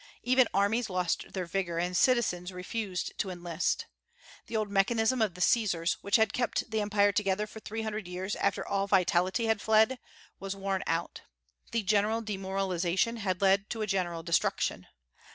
[0.23, 3.85] Even armies lost their vigor, and citizens refused to enlist.
[4.47, 8.07] The old mechanism of the Caesars, which had kept the Empire together for three hundred
[8.07, 9.99] years after all vitality had fled,
[10.39, 11.21] was worn out.
[11.71, 14.87] The general demoralization had led to a general destruction.